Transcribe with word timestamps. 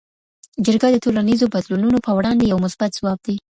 جرګه 0.65 0.87
د 0.91 0.97
ټولنیزو 1.03 1.51
بدلونونو 1.55 1.97
په 2.05 2.11
وړاندې 2.17 2.43
یو 2.51 2.57
مثبت 2.65 2.89
ځواب 2.99 3.19
دی. 3.27 3.35